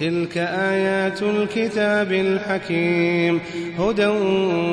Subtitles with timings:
[0.00, 3.40] تلك آيات الكتاب الحكيم
[3.78, 4.06] هدى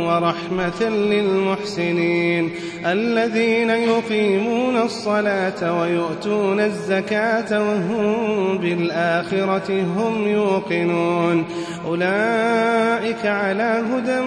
[0.08, 2.52] ورحمة للمحسنين.
[2.86, 11.46] الذين يقيمون الصلاة ويؤتون الزكاة وهم بالآخرة هم يوقنون.
[11.86, 14.22] أولئك على هدى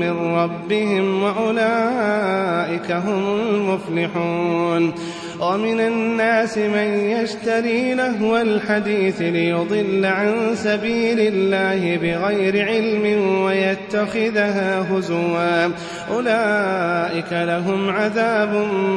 [0.00, 4.92] من ربهم وأولئك هم المفلحون.
[5.40, 15.64] ومن الناس من يشتري لهو الحديث ليضل عن سبيل الله بغير علم ويتخذها هزوا.
[16.10, 18.54] أولئك لهم عذاب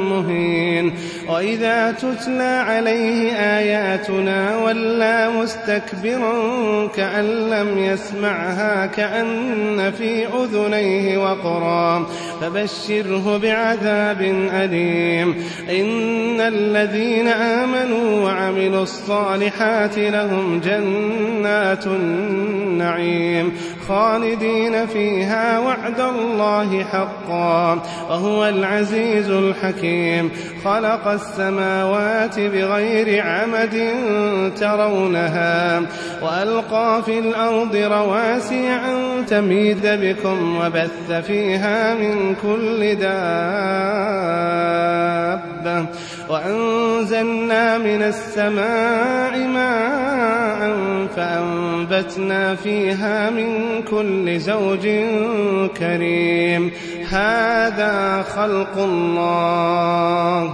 [0.10, 0.94] مهين.
[1.30, 6.34] وإذا تتلى عليه آياتنا ولى مستكبرا
[6.88, 12.08] كأن لم يسمعها كأن في أذنيه وقرا.
[12.42, 14.22] فبشره بعذاب
[14.54, 15.36] أليم.
[15.70, 23.54] إن إن الذين آمنوا وعملوا الصالحات لهم جنات النعيم
[23.88, 30.32] خالدين فيها وعد الله حقا وهو العزيز الحكيم
[30.66, 33.94] خلق السماوات بغير عمد
[34.60, 35.82] ترونها
[36.22, 44.24] وألقى في الأرض رواسي أن تميد بكم وبث فيها من كل دابة
[46.34, 50.78] وأنزلنا من السماء ماء
[51.16, 54.88] فأنبتنا فيها من كل زوج
[55.78, 56.72] كريم.
[57.10, 60.54] هذا خلق الله.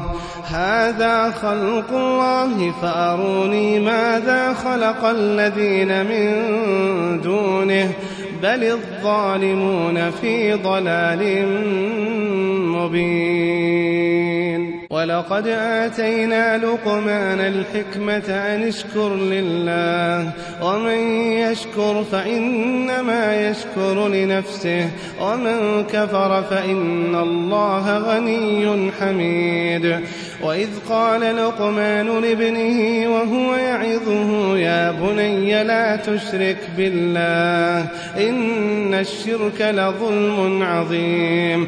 [0.51, 6.25] هذا خلق الله فأروني ماذا خلق الذين من
[7.21, 7.91] دونه.
[8.43, 11.47] بل الظالمون في ضلال
[12.75, 14.19] مبين.
[14.89, 20.31] ولقد آتينا لقمان الحكمة أن اشكر لله
[20.63, 24.89] ومن يشكر فإنما يشكر لنفسه
[25.21, 29.99] ومن كفر فإن الله غني حميد.
[30.43, 41.67] وإذ قال لقمان لابنه وهو يعظه يا بني لا تشرك بالله إن الشرك لظلم عظيم.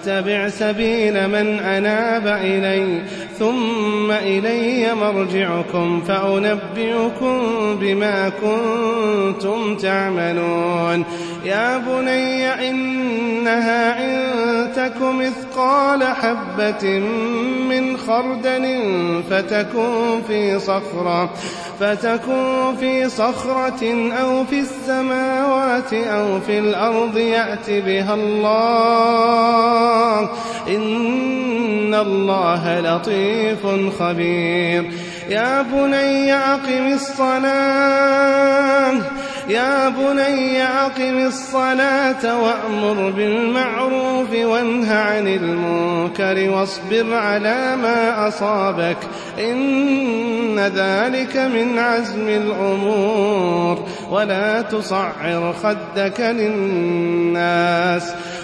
[0.01, 3.01] واتبع سبيل من أناب إلي
[3.39, 7.39] ثم إلي مرجعكم فأنبئكم
[7.81, 11.05] بما كنتم تعملون.
[11.45, 14.21] يا بني إنها إن
[14.75, 16.99] تك مثقال حبة
[17.69, 18.65] من خردل
[19.29, 21.29] فتكون في صخرة
[21.79, 29.90] فتكون في صخرة أو في السماوات أو في الأرض يأت بها الله.
[30.67, 33.67] إن الله لطيف
[33.99, 34.91] خبير.
[35.29, 38.93] يا بني أقم الصلاة.
[39.49, 48.97] يا بني أقم الصلاة وأمر بالمعروف وانه عن المنكر واصبر على ما أصابك.
[49.39, 53.87] إن ذلك من عزم الأمور.
[54.11, 58.11] ولا تصعر خدك للناس.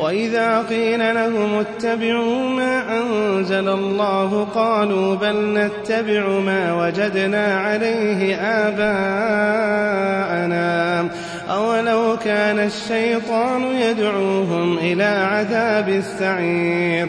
[0.00, 9.78] وإذا قيل لهم اتبعوا ما أنزل الله قالوا بل نتبع ما وجدنا عليه آباءنا.
[11.50, 17.08] أولو كان الشيطان يدعوهم إلى عذاب السعير.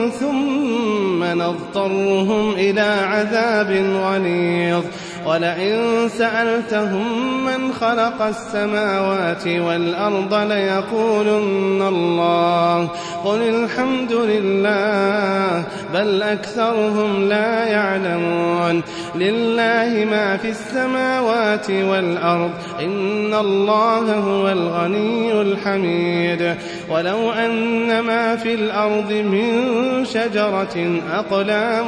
[0.09, 4.83] ثم نضطرهم إلى عذاب غليظ.
[5.25, 12.89] ولئن سألتهم من خلق السماوات والأرض ليقولن الله
[13.25, 15.63] قل الحمد لله
[15.93, 18.81] بل أكثرهم لا يعلمون.
[19.15, 22.51] لله ما في السماوات والأرض
[22.81, 26.55] إن الله هو الغني الحميد.
[26.89, 31.87] ولو أن ما في الأرض من شجرة أقلام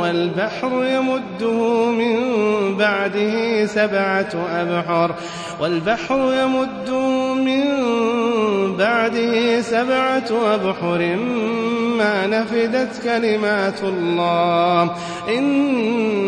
[0.00, 2.18] والبحر يمده من
[2.76, 5.14] بعده سبعة أبحر
[5.60, 7.64] والبحر يمده من
[8.76, 11.16] بعده سبعة أبحر
[11.98, 14.90] ما نفدت كلمات الله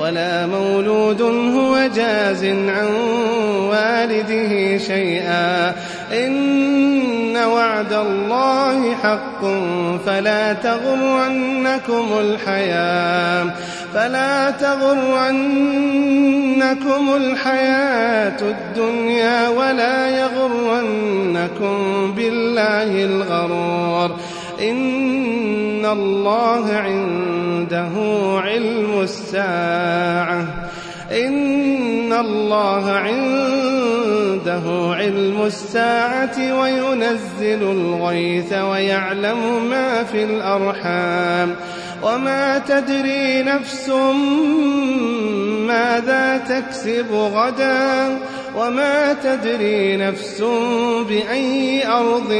[0.00, 2.86] ولا مولود هو جاز عن
[3.70, 5.74] والده شيئا.
[6.12, 9.40] إن وعد الله حق
[10.06, 13.46] فلا تغرنكم الحياة
[13.94, 15.20] فلا تغرنكم
[17.16, 21.76] الحياة الدنيا ولا يغرنكم
[22.16, 24.16] بالله الغرور.
[24.60, 25.59] إن
[25.92, 27.90] الله عنده
[28.40, 30.46] علم الساعة.
[31.10, 32.90] إن الله
[34.30, 41.56] عنده علم الساعة وينزل الغيث ويعلم ما في الأرحام.
[42.02, 43.88] وما تدري نفس
[45.66, 48.18] ماذا تكسب غدا.
[48.56, 50.44] وما تدري نفس
[51.08, 52.34] بأي أرض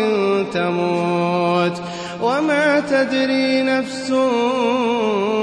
[0.55, 1.83] تموت.
[2.23, 4.13] وما تدري نفس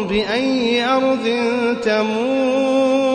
[0.10, 1.30] بأي أرض
[1.84, 3.07] تموت.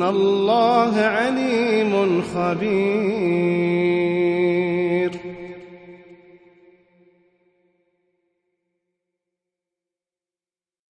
[0.00, 3.89] إن الله عليم خبير